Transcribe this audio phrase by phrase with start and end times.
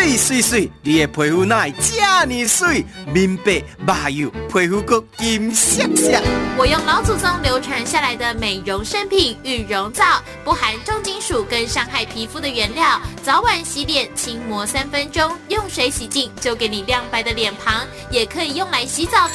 [0.00, 2.86] 水水水，你的皮肤哪会这么水？
[3.12, 6.22] 面白马油，皮肤阁金闪闪。
[6.56, 10.02] 我用老祖宗流传下来的美容圣品羽绒皂，
[10.42, 19.34] 不含重金属跟伤害皮肤的原料，早晚洗脸轻磨三分钟，用水洗净就给你亮白的脸庞，也可以用来洗澡呢。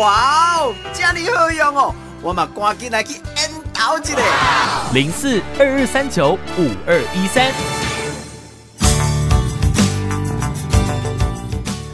[0.00, 1.94] 哇哦，这么好用哦！
[2.20, 4.92] 我嘛赶紧来去研究一下。
[4.92, 7.83] 零四二二三九五二一三。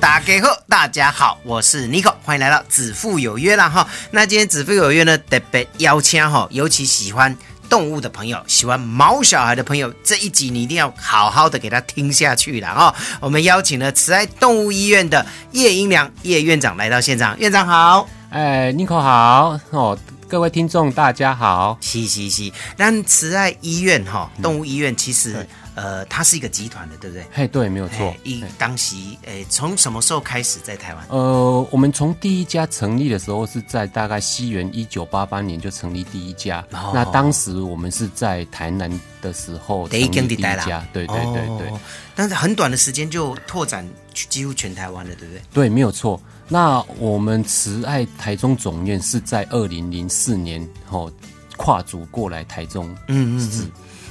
[0.00, 3.86] 大家好，大家好，我是 Nico，欢迎来到子父有约啦哈。
[4.10, 7.36] 那今天子父有约呢，特别邀请哈，尤其喜欢
[7.68, 12.94] 动物的朋友，喜欢毛小孩的朋友，这一集你一定要好好的给他听下去了哈。
[13.20, 22.50] 我们邀请了慈爱动物医院的叶英良叶院长来到现场，院长好，哎，Nico 好哦，各位听众大家好，嘻嘻嘻。
[22.74, 25.46] 但慈爱医院哈，动物医院其实。
[25.80, 27.24] 呃，它是一个集团的，对不对？
[27.32, 28.14] 嘿，对，没有错。
[28.22, 31.06] 一当时，诶，从什么时候开始在台湾？
[31.08, 36.62] 呃，我们从第一家成立的时候是在大概西元一九八八年就成立第一家。
[36.92, 38.90] 那当时我们是在台南
[39.22, 41.72] 的时候成立第一家，对对对对。
[42.14, 45.42] 但是很短的时间就拓展几乎全台湾了，对不对？
[45.54, 46.20] 对，没有错。
[46.46, 51.10] 那我们慈爱台中总院是在二零零四年后
[51.56, 53.64] 跨足过来台中，嗯嗯是。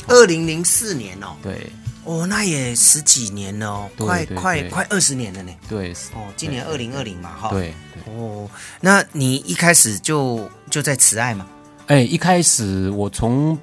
[0.10, 1.72] 二零零四年哦，对，
[2.04, 5.52] 哦，那也十几年了哦，快快快二十年了呢。
[5.70, 7.50] 对，哦，今年二零二零嘛，哈。
[7.52, 7.74] 对，
[8.06, 8.50] 哦，
[8.82, 11.48] 那你一开始就就在慈爱嘛？
[11.88, 13.58] 哎，一开始我从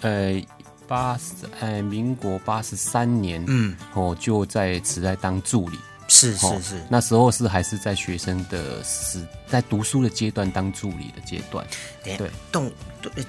[0.00, 0.40] 呃
[0.86, 5.78] 八十哎民国八十三年，嗯，哦就在慈爱当助理。
[6.08, 11.66] 是是是，那时候是还是在学生的时，在读书的阶段当助理的阶段，
[12.02, 12.70] 对，动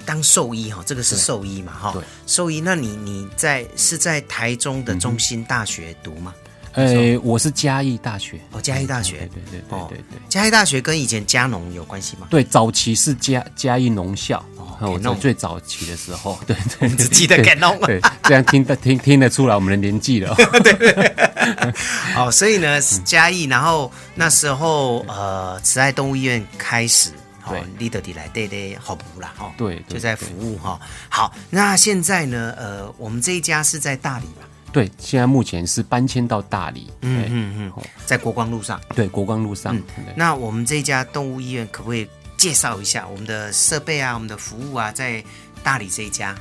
[0.04, 6.34] 当兽医哈，这个是兽医嘛哈，对，兽医，那你你在是在台中的中心大学读吗？
[6.76, 12.26] 呃，我是嘉义大学，哦，嘉义大学，对对对对对，嘉义大学跟以前嘉农有关系吗？
[12.30, 14.44] 对，早期是嘉嘉义农校。
[14.78, 20.34] 哦，那最早期的时候，对 对，只记得给弄，对，这样听得听 听得出来我们的年纪了。
[20.34, 21.14] 对，
[22.14, 27.08] 哦，所以呢，嘉义，然后那时候呃，慈爱动物医院开始，
[27.48, 30.78] 对，leader 的来对对好服啦，哈，对，就在服务哈。
[31.08, 34.46] 好，那现在呢，呃，我们这一家是在大理吧？
[34.76, 39.74] 对，现在目前是搬迁到大理，嗯嗯嗯，在国光路上，对，国光路上。
[40.14, 42.06] 那我们这家动物医院可不可以？
[42.36, 45.24] 介绍一下我们的设备啊，我们的服务啊，在
[45.64, 46.36] 大理这一家。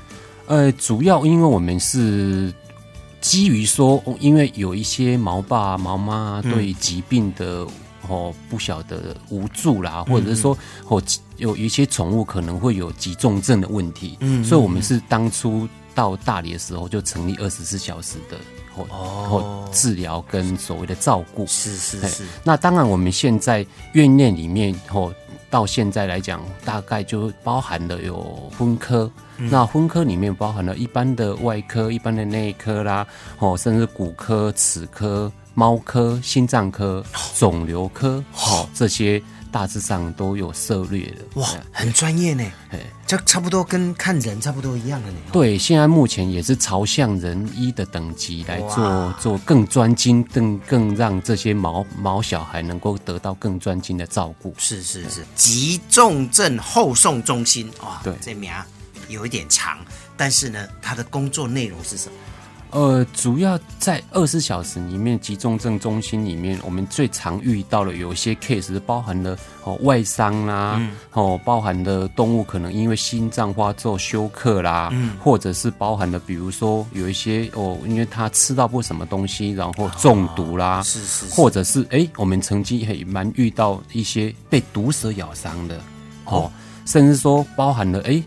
[0.47, 2.53] 呃，主要因为我们是
[3.21, 7.65] 基于说，因为有一些毛爸毛妈对疾病的
[8.09, 10.57] 哦不晓得无助啦，或者是说
[10.89, 11.01] 哦
[11.37, 18.37] 有一些宠物可能会有急重症的问题，嗯，所以我们是当初到大理的时候就成立二十四小时的
[18.75, 21.47] 哦治疗跟所谓的照顾。
[21.47, 22.25] 是是是。
[22.43, 25.11] 那当然，我们现在院内里面哦。
[25.47, 33.07] 到现在来讲，大概就包含了有分科，那分科里面包含了一般的外科、一般的内科啦，
[33.39, 37.01] 哦，甚至骨科、齿科、猫科、心脏科、
[37.37, 39.21] 肿瘤科，哦，这些。
[39.51, 42.43] 大致上都有涉猎的，哇，很专业呢，
[43.07, 45.17] 这差不多跟看人差不多一样的呢。
[45.31, 54.53] 对，现在目前也是朝向人医的等级来做，做更专精，更更让这些毛毛小孩能够得到更专精的照顾。
[54.57, 58.51] 是是是，急重症后送中心哇，对，这名
[59.07, 59.77] 有一点长，
[60.17, 62.17] 但是呢，他的工作内容是什么？
[62.75, 74.91] 呃，主要在二十四小时里面，急重症中心里面，我们最常遇到的有一些 case 包含了哦外伤啦，哦包含的动物可能因为心脏发作休克啦，
[75.23, 85.79] 或者是包含了比如说有一些哦，因为它吃到不什么东西，然后中毒啦，是是，或者是哎，我们曾经也蛮遇到一些被毒蛇咬伤的
[86.25, 86.51] 哦，
[86.85, 88.21] 甚至说包含了哎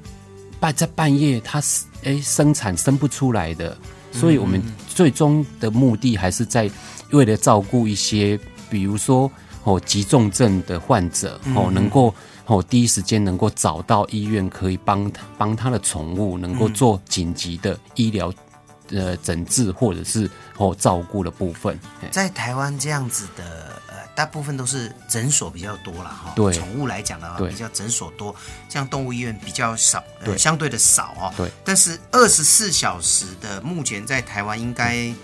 [0.58, 1.60] 半在半夜他
[2.02, 3.76] 哎生产生不出来的。
[4.18, 6.70] 所以，我们最终的目的还是在
[7.12, 8.38] 为了照顾一些，
[8.68, 9.30] 比如说
[9.64, 12.12] 哦急重症的患者哦，能够
[12.46, 18.32] 哦第一时间能够找到医院，可以帮他帮他的宠物能够做紧急的医疗
[18.90, 21.78] 呃诊治或者是哦照顾的部分。
[22.10, 23.87] 在台湾这样子的呃
[24.18, 26.32] 大部分都是诊所比较多了哈。
[26.34, 28.34] 对宠物来讲的话，比较诊所多，
[28.68, 31.32] 像动物医院比较少，呃，相对的少哦。
[31.36, 31.48] 对。
[31.64, 35.14] 但是二十四小时的，目前在台湾应该，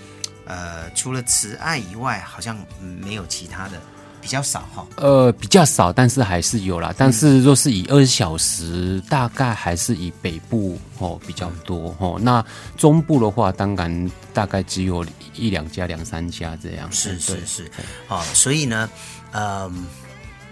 [0.46, 3.82] 呃，除了慈爱以外，好像嗯没有其他的，
[4.24, 4.86] 比较少哈。
[4.96, 6.94] 呃，比较少，但是还是有啦。
[6.96, 12.18] 但是若是以二十小时，大概还是以北部哦比较多哦。
[12.18, 12.42] 那
[12.78, 15.04] 中部的话，当然大概只有
[15.34, 16.90] 一两家、两三家这样。
[16.90, 17.70] 是对是是，
[18.08, 18.88] 哦，所以呢，
[19.32, 19.86] 嗯，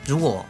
[0.06, 0.44] 如果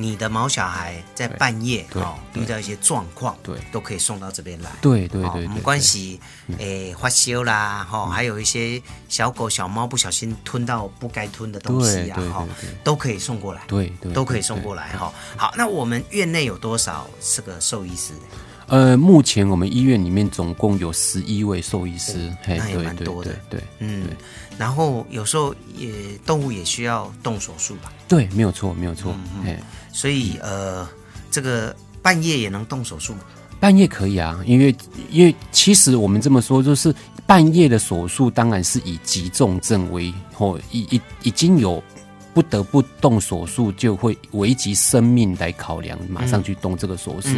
[0.00, 2.00] 你的毛小孩在半夜对。
[2.00, 3.58] 哦遇到一些状况，对。
[3.72, 4.70] 都可以送到这边来。
[4.80, 6.20] 对对哦对对，没关系，
[6.58, 8.10] 诶，发烧啦，哈，嗯。
[8.12, 12.46] 还有一些小狗、小猫不小心吞到不该吞的东西啊，对对哈
[12.84, 15.12] 都可以送过来，对对都可以送过来哈。
[15.36, 18.12] 好，那我们院内有多少这个兽医师？
[18.68, 24.16] 呃，目前我们医院里面总共有十一位兽医师，嘿，哦那也对对蛮多的对对嗯对，
[24.58, 25.90] 然后有时候也
[26.26, 29.58] 动物也需要动手术吧，对，没有错，没有错，嗯嘿。
[29.90, 30.86] 所以呃，
[31.30, 33.20] 这个半夜也能动手术吗？
[33.58, 34.76] 半夜可以啊，因为
[35.10, 36.94] 因为其实我们这么说，就是
[37.26, 41.82] 半夜的手术当然是以急重症为哦，已已已经有
[42.38, 47.30] 不得不动手术，就会危及生命来考量，马上去动这个手术。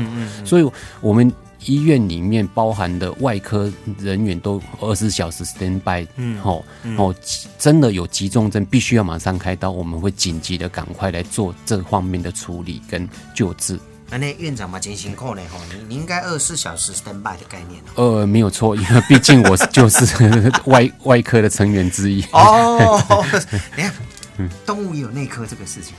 [0.44, 0.70] 所以
[1.00, 1.32] 我们
[1.64, 6.62] 医院里面包含的外科人员都二十四小时 stand by，嗯，哦
[6.98, 7.14] 哦，
[7.58, 13.80] 真的有急重症必须要马上开刀，我们会紧急的赶快来做这方面的处理跟救治。
[14.10, 18.18] 那那院长嘛，真辛苦呢，吼，你你应该二十四小时 stand by 的概念哦。
[18.18, 20.04] 呃，没有错，因为毕竟我就是
[20.66, 22.22] 外外科的成员之一。
[22.32, 23.24] 哦，
[23.74, 23.94] 你看，
[24.64, 25.94] 动物也有内科这个事情。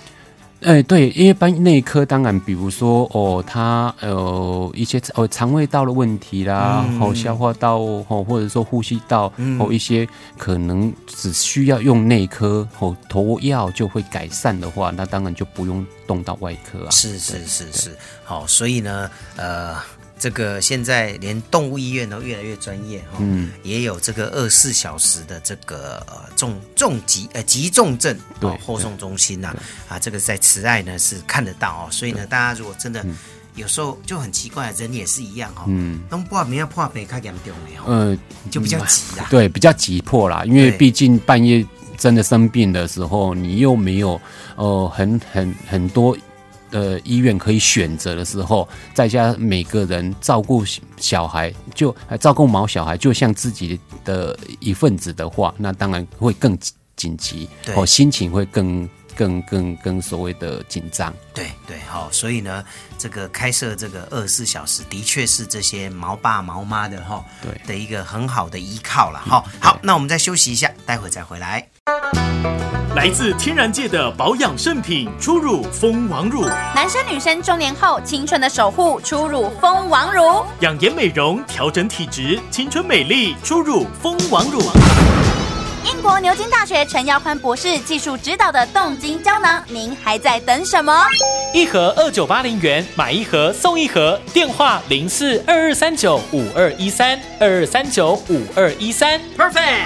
[0.64, 10.08] 哎、对，因为般内科当然，比如说哦，它呃一些哦肠胃道的问题啦，哦消化道哦，或者说呼吸道哦一些
[10.38, 16.92] 可能只需要用内科哦投药就会改善的话，那当然就不用动到外科啊。
[16.92, 19.76] 是是是是，好，所以呢，呃，
[20.22, 23.50] 这个现在连动物医院都越来越专业哈，嗯。
[23.64, 29.56] 也有这个二十四小时的这个呃重重疾呃急重症对哦后送中心呐、
[29.90, 33.04] 啊，这个在慈爱呢是看得到哦，所以呢，大家如果真的
[33.56, 36.04] 有时候就很奇怪，人也是一样哈、哦，嗯。
[36.12, 38.16] 弄破没有破北开严重没有，呃，
[38.52, 40.78] 就比较急啦，对，比较急迫啦，因为对。
[40.78, 41.66] 毕竟半夜
[41.98, 44.22] 真的生病的时候，你又没有
[44.56, 46.16] 呃很很很多
[46.72, 50.64] 呃医院可以选择的时候，在家每个人照顾
[50.98, 56.58] 小孩就呃照顾毛小孩，就像自己的一份子的话，那当然会更
[56.96, 57.76] 紧急，对。
[57.76, 61.14] 哦，心情会更更更更所谓的紧张。
[61.34, 62.64] 对对，好、所以呢，
[62.98, 71.68] 这个开设这个二十四小时，的确是这些毛爸毛妈的哈、对的一个很好的依靠了哈、好，那我们再休息一下，待会再回来。
[72.94, 80.46] 来自天然界的保养圣品初乳蜂王乳，男生女生中年后青春的守护，初乳蜂王乳。
[80.60, 84.62] 养颜美容，调整体质，青春美丽，初乳蜂王乳。
[86.02, 91.06] 英国牛津大学陈耀宽博士技术指导的冻精胶囊，您还在等什么？
[91.54, 94.20] 一盒二九八零元，买一盒送一盒。
[94.34, 99.86] 电话零四二二三九五二一三二二三九五二一三，perfect。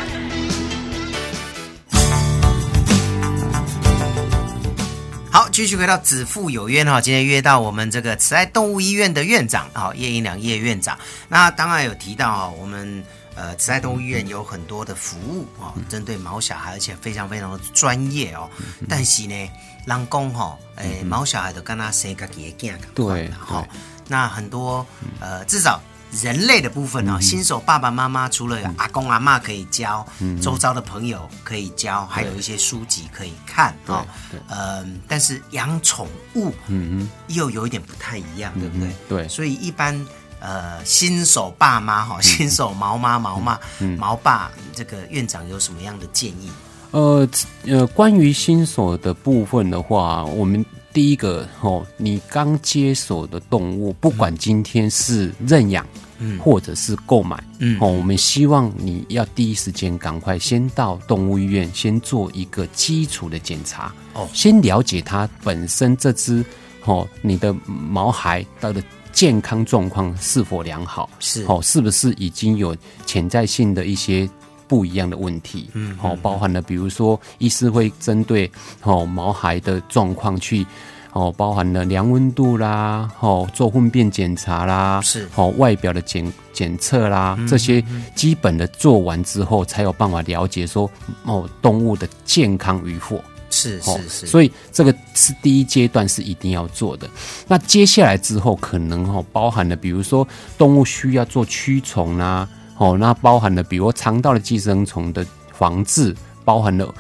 [5.30, 10.98] 好，继续回到子父有约哈，今天约到我们这个慈爱动物医院的院长啊，叶英良叶院长。
[11.28, 13.04] 那当然有提到啊，我们
[13.36, 18.50] 呃慈爱动物医院有很多的服务哦，针对毛小孩，而且非常非常的专业哦。
[18.90, 19.50] 但是呢，
[19.86, 23.68] 人工哈，诶，毛小孩都跟他生自己的囝对哈。
[24.08, 24.86] 那很多
[25.20, 25.82] 呃，至少
[26.22, 30.06] 人类的部分啊，新手爸爸妈妈除了有阿公阿妈可以教，
[30.42, 34.06] 周遭的朋友可以教，还有一些书籍可以看啊。
[34.32, 38.96] 对嗯，但是养宠物嗯又有一点不太一样，对不对？
[39.10, 39.28] 对。
[39.28, 39.94] 所以一般
[40.40, 43.60] 呃新手爸妈哈，新手毛妈毛妈
[43.98, 46.50] 毛爸，这个院长有什么样的建议？
[46.92, 47.28] 呃
[47.66, 55.86] 呃，关于新手的部分的话，我们第一个哦，你刚接手的动物，不管今天是认养，
[56.20, 56.40] 嗯。
[56.40, 57.78] 或者是购买，嗯。
[57.82, 64.26] 哦，我们希望你要第一时间赶快先到动物医院，先做一个基础的检查，哦。
[64.34, 66.46] 先了解它本身这只
[66.86, 68.82] 哦，你的毛孩它的
[69.16, 74.30] 健康状况是否良好，是哦，是不是已经有潜在性的一些
[74.68, 75.70] 不一样的问题？
[75.74, 78.52] 嗯哦，包含了比如说，医师会针对
[78.84, 80.68] 哦毛孩的状况去。
[81.16, 87.82] 哦，包含了量温度啦，哦，做粪便检查啦，是哦，外表的检检测啦，这些
[88.16, 90.92] 基本的做完之后，才有办法了解说，
[91.24, 93.24] 哦，动物的健康与否。
[93.56, 97.10] 是哦是是，所以这个是第一阶段是一定要做的。
[97.48, 102.48] 那接下来之后，可能哦包含了，比如说动物需要做驱虫啦、
[102.78, 106.94] 哦，那包含了比如肠道的寄生虫的防治，包含了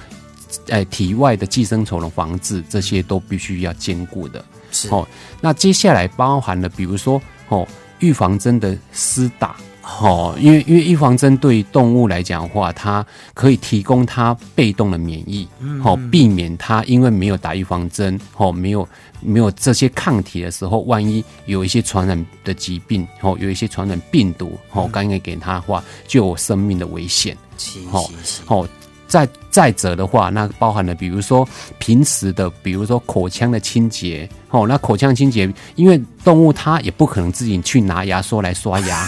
[0.67, 4.43] 呃体外的寄生虫的防治，这些都必须要兼顾的。
[4.71, 5.05] 是哦，
[5.41, 7.67] 那接下来包含了比如说哦
[7.99, 9.57] 预防针的施打。
[10.01, 15.47] 哦，因为因为预防针对于动物来讲的话，它可以提供它被动的免疫，
[15.83, 18.87] 哦，避免它因为没有打预防针，哦，没有
[19.21, 27.37] 没有这些抗体的时候，万一有一些传染的疾病，哦，有一些传染病毒，哦，感染给它的话，就有生命的危险。
[27.57, 28.67] 是哦是是，哦，
[29.07, 39.05] 再再者的话，那包含了比如说平时的，比如说口腔的清洁，哦，那口腔清洁，因为动物它也不可能自己去拿牙刷来刷牙，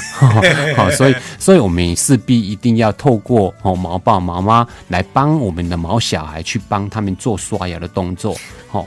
[0.76, 8.36] 好、 所以所以我们势必一定要透过哦毛爸毛妈来帮我们的毛小孩去帮他们做刷牙的动作，
[8.72, 8.86] 哦，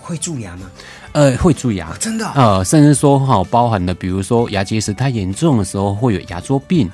[0.00, 0.70] 会蛀牙吗？
[1.12, 1.94] 呃，会蛀牙。
[2.00, 6.90] 真的啊呃，甚至说哈、包含的比如说牙结石太严重的时候，会有牙周病。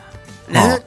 [0.47, 0.79] 人呃，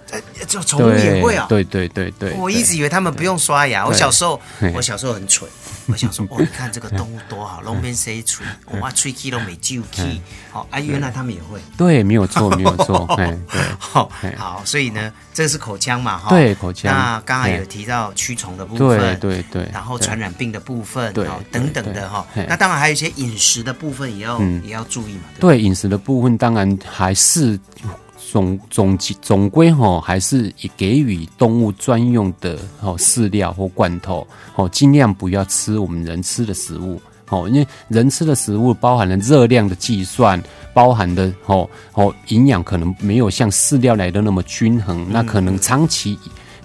[0.47, 1.45] 这宠物也会啊。
[1.49, 3.85] 对对对对，我一直以为他们不用刷牙。
[3.85, 4.39] 我小时候，
[4.73, 5.47] 我小时候很蠢，
[5.87, 8.45] 我想说， 哦，你看这个动物多好，龙边塞嘴，
[8.79, 10.21] 哇，吹气都没救气。
[10.51, 11.59] 好啊，原来他们也会。
[11.77, 13.61] 对，没有错，没有错， 哎，对。
[13.77, 16.29] 好，好，所以呢，这个是口腔嘛，哈。
[16.29, 22.25] 对口腔那刚才有提到驱虫的部对分，对对，然后对传染病的部分，对等等的哈。
[22.47, 25.23] 那当然还有一些饮食的部分也要嗯也要注意嘛。
[25.39, 27.59] 对饮食的部分，当然还是
[28.29, 40.41] 总总总归吼，还是以给予动物专用的哦饲料或罐头哦，尽量不要吃我们人吃的食物哦，因为人吃的食物包含了热量的计算，
[40.73, 46.19] 包含的哦哦营养可能没有像饲料来的那么均衡，那可能长期。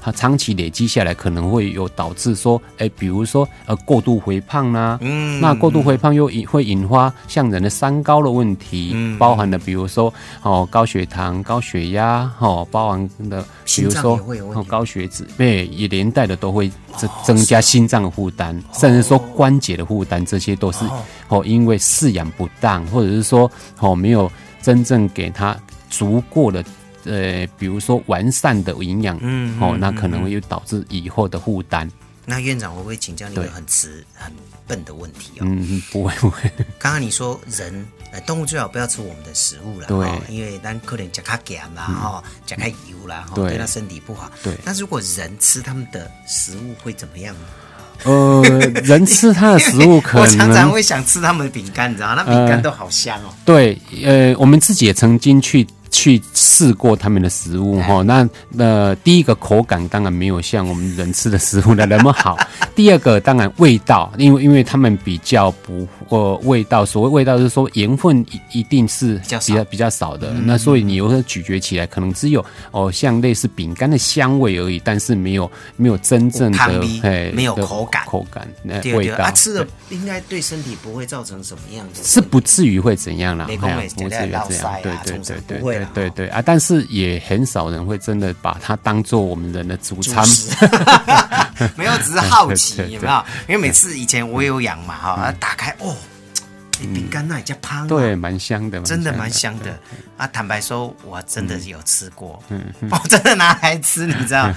[0.05, 9.17] 它长期累积下来，可能会有导致说，哎，比如说呃过度肥胖啦、嗯那过度肥胖又引会引发像人的三高的问题，嗯。
[9.17, 14.19] 包含了比如说哦高血糖、高血压，哦包含的比如说
[14.67, 20.85] 高血脂，对，也连带的都会增增加心脏的负担，甚至说关节的负担，这些都是
[21.29, 24.29] 哦因为饲养不当，或者是说哦没有
[24.61, 25.57] 真正给它
[25.89, 26.65] 足够的。
[27.05, 31.91] 呃，比如说完善的营养，哦嗯哦，那可能会导致以后的负担。
[32.25, 34.33] 那院长，我会请教你一个很迟、很
[34.67, 35.43] 笨的问题哦。
[35.43, 44.31] 嗯，不会不会，刚刚你说人，呃，动物最好不要吃我们的食物了，对因为咱可能加卡碱啦，哈，加卡油啦，哈，对对它身体不好。
[44.43, 47.41] 对那如果人吃他们的食物会怎么样呢？
[48.05, 48.43] 呃，
[48.83, 52.23] 人吃他的食物可能我常常会想吃他们的饼干，你知道吗？
[52.25, 53.35] 那饼干呃都好香哦。
[53.45, 58.03] 对，呃，我们自己也曾经去去试过他们的食物哎哈。
[58.03, 62.37] 那呃，第一个口感当然没有像我们人吃的食物的那么好。
[62.75, 70.33] 第二个当然味道，因为因为他们比较不呃味道，所谓味道就是说盐分一一定是较比较比较少的。
[70.33, 82.03] 那所以你有时候咀嚼起来可能只有哦像类似饼干的香味而已，但是没有没有真正的有汤味嘿没有的口感口感呃对对，味道啊，吃的应该对身体不会造成什么样的？
[82.03, 84.49] 是不至于会怎样啦，没讲哎呀会不至于这样，
[84.83, 86.43] 对对对对对对对啊！
[86.43, 90.49] 但是也很少人会真的把它当做我们人的主餐，主
[91.77, 93.25] 没有，只是好奇 有没有？
[93.49, 95.95] 因为每次以前我有养嘛哈，啊打开哦，
[96.73, 99.79] 这饼干那也叫胖，对，，蛮香的，真的蛮香的
[100.17, 100.27] 啊。
[100.27, 102.43] 坦白说，我真嗯的有吃过，
[102.91, 104.53] 我真的拿来吃，你知道，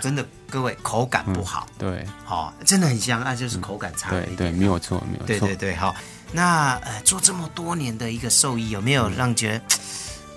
[0.00, 4.10] 真的各位口感不好，对哦，真的很香啊，就是口感差。
[4.10, 5.56] 对对，没有错，没有错对对。
[5.56, 5.94] 对，好。
[6.36, 9.60] 那呃，做这么多年的一个兽医，有没有让觉得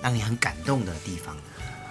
[0.07, 1.35] 让你很感动的地方？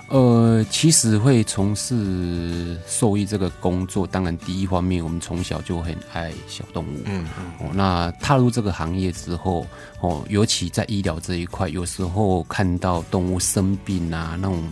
[0.09, 9.67] 呃，其实会从事兽医这个工作，当然第一方面，我们从小就很爱小动物，嗯嗯，哦，那踏入这个行业之后，
[10.01, 14.63] 哦，尤其在医疗这一块，有时候看到动物生病啊，那种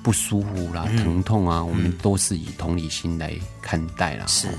[0.00, 0.96] 不舒服啦、嗯。
[0.98, 4.26] 疼痛啊，我们都是以同理心来看待啦。
[4.28, 4.46] 是。
[4.46, 4.50] 哦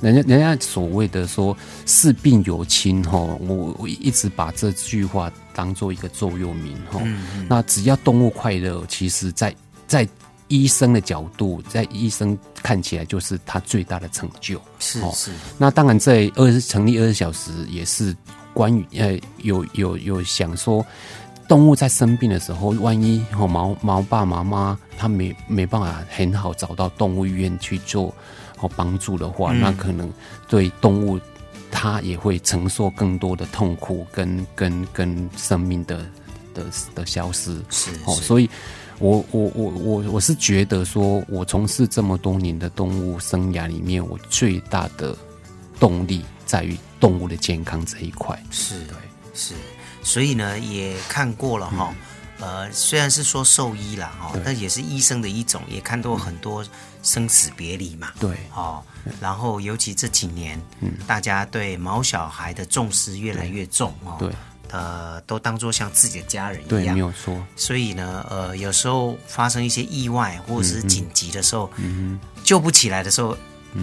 [0.00, 1.56] 人家人家所谓的说
[1.86, 7.00] “视病有亲”哈，我我一直把这句话当做一个座右铭哈。
[7.04, 9.54] 嗯那只要动物快乐，其实在
[9.86, 10.08] 在
[10.48, 14.58] 医生的角度，在医生看起来就是他最大的成就。
[14.58, 18.14] 哦是是，那当然，在二十成立二十小时也是
[18.52, 20.84] 关于呃有有有想说，
[21.48, 28.14] 动物在生病的时候，万一哦毛毛爸毛妈他没没办法很好找到动物医院去做
[28.60, 30.12] 哦帮助的话，嗯那可能
[30.48, 31.18] 对动物
[31.72, 36.06] 它也会承受更多的痛苦跟跟跟生命的
[36.54, 37.56] 的的消失。
[37.70, 38.48] 是哦，是所以
[38.98, 45.16] 我我我我我是觉得说，我从事这么多年的动物生涯里面，我最大的
[45.80, 48.40] 动力在于动物的健康这一块。
[48.50, 48.96] 是对，
[49.34, 49.54] 是，
[50.02, 51.92] 所以呢也看过了哈。
[52.42, 56.64] 呃，虽然是说兽医啦，哦，但也是医生的一种，也看到很多
[57.02, 58.10] 生死别离嘛。
[58.18, 58.82] 对，哦，
[59.20, 64.16] 然后尤其这几年，嗯大家对毛小孩的重视越来越重哦。
[64.18, 64.28] 对，
[64.72, 67.00] 呃，都当做像自己的家人一对，样没。
[67.00, 67.40] 有错。
[67.54, 73.36] 所以呢，呃，有时候发生一些意外或者嗯是紧急的时候，嗯救不起来的时候，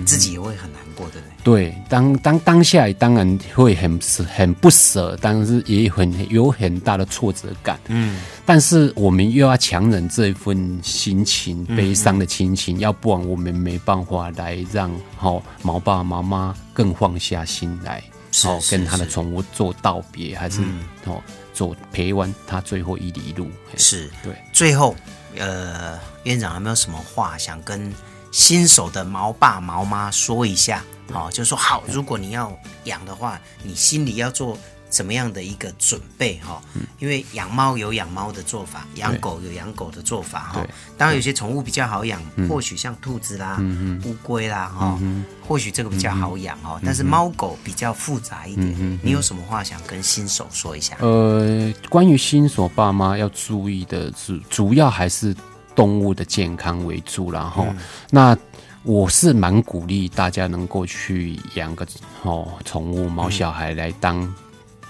[0.05, 1.69] 自己也会很难过，对不对？
[1.71, 3.99] 对，当当当下当然会很
[4.35, 7.79] 很不舍，但是也很有很大的挫折感。
[7.87, 18.03] 嗯，但是我们又要强忍这份心情，悲伤的心情，要不然我们没办法来让好、毛爸妈妈更放下心来，
[18.45, 20.61] 哦，是是跟他的是宠物做道别，还是、
[21.05, 23.51] 哦做陪完他最后一里路。
[23.69, 24.09] 嘿是。
[24.23, 24.33] 对。
[24.53, 24.95] 最后，
[25.37, 27.91] 呃，院长有没有什么话想跟
[28.31, 30.83] 新手的毛爸毛妈说一下？
[31.11, 34.55] 好、就说好，如果你要养的话，你心里要做
[34.91, 36.61] 怎么样的一个准备哈、
[36.99, 40.69] 因为养猫有养猫的做法，养狗有养狗的做法哈对。
[40.97, 43.59] 当然有些宠物比较好养，或许像兔子啦、
[44.05, 44.99] 乌龟啦哈，
[45.47, 46.79] 或许这个比较好养哦。
[46.85, 48.99] 但是猫狗比较复杂一点。
[49.01, 50.95] 你有什么话想跟新手说一下？
[50.99, 55.35] 呃，关于新手爸妈要注意的是，主要还是
[55.79, 57.65] 动物的健康为主啦，然后、
[58.09, 58.37] 那
[58.83, 61.87] 我是蛮鼓励大家能够去养个
[62.23, 64.33] 哦宠物毛小孩来当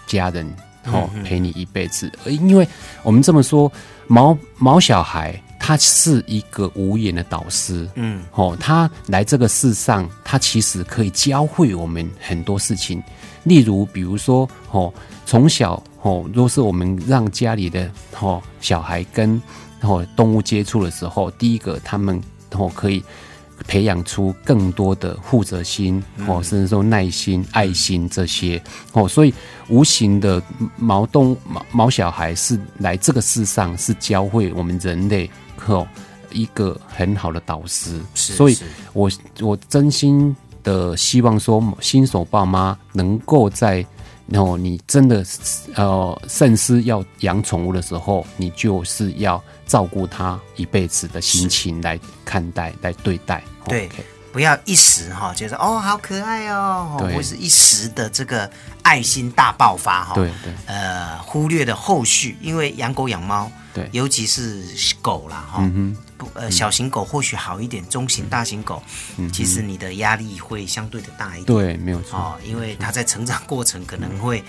[0.08, 0.52] 家人
[0.86, 2.12] 哦，陪你一辈子。
[2.24, 2.68] 呃因为
[3.04, 3.72] 我们这么说，
[4.08, 13.00] 毛毛小孩他是一个无言的导师，嗯，哦，他来这个世上，他其实可以教会我们很多事情，
[13.44, 14.92] 例如，比如说，哦，
[15.28, 19.40] 从小，哦，若是我们让家里的哦小孩跟
[19.82, 22.22] 哦动物接触的时候，第一个他们
[22.52, 23.04] 哦可以
[23.68, 28.62] 培养出更多的负责心，哦，甚至说耐心、爱心这些，
[28.94, 29.34] 哦，所以
[29.68, 30.42] 无形的
[30.78, 35.30] 毛动毛毛小孩是来这个世上是教会我们人类
[35.68, 35.88] 哦
[36.32, 38.58] 一个很好的导师，所以
[38.94, 39.10] 我
[39.42, 43.86] 我真心的希望说，新手爸妈能够在。
[44.32, 45.26] 然后你真的
[45.74, 53.42] 呃慎思要养宠物的时候，你就是要照顾它一辈子的心情来看待、来对待。
[53.66, 53.88] 对
[54.32, 57.16] 不要一时哈，觉得哦好可爱哦，对。
[57.16, 58.50] 或是一时的这个
[58.84, 60.54] 爱心大爆发哈，对对。
[60.68, 63.90] 呃，忽略了后续，因为养狗养猫，对。
[63.92, 64.64] 尤其是
[65.02, 68.84] 狗啦哈，嗯不呃小型狗或许好一点，中型大型狗，
[69.34, 72.20] 其实你的压力会相对的大一点，对，没有错。
[72.20, 74.44] 哦，因为它在成长过程可能会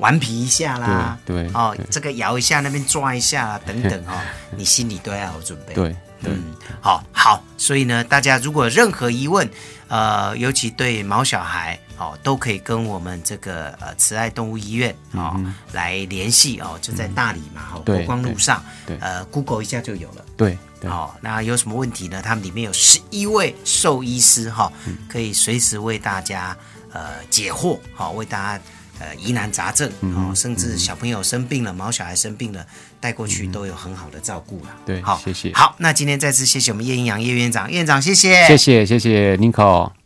[0.00, 4.18] 顽皮一下啦，对对哦对，这个摇一下，那边抓一下啦，等等哦，
[4.56, 6.32] 你心里都要有准备，对对。
[6.32, 9.48] 嗯，好好，所以呢，大家如果任何疑问，
[9.88, 15.38] 呃，尤其对毛小孩哦，都可以跟我们这个呃慈爱动物医院哦、
[15.72, 18.64] 来联系哦，就在大理嘛，哦，对国光路上，
[19.00, 20.24] 呃，Google 一下就有了。
[20.36, 22.22] 对好哦，那有什么问题呢？
[22.22, 24.96] 他们里面有十一位兽医师哈、嗯。
[25.08, 26.56] 可以随时为大家
[26.92, 28.64] 呃解惑，好、为大家
[29.00, 32.64] 呃疑难杂症嗯哦，甚至小朋友生病了，毛小孩生病了，
[33.00, 34.66] 带过去都有很好的照顾了。
[34.70, 39.99] 嗯对好，谢谢好，那今天再次谢谢我们叶营养叶院长，院长谢谢，谢谢谢谢 Nico。